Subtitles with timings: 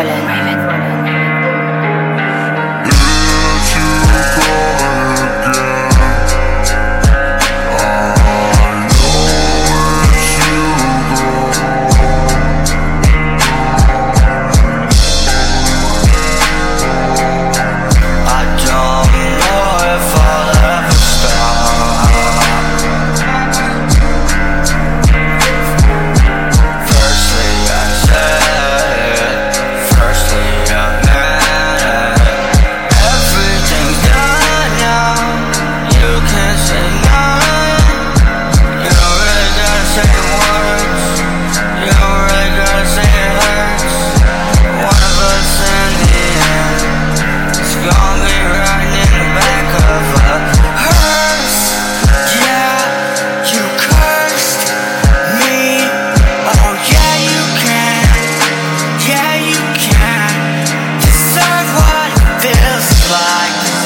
[0.00, 0.69] Holland.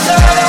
[0.05, 0.44] deserve